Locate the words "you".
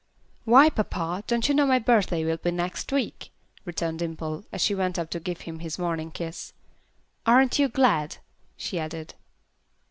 1.47-1.53, 7.59-7.69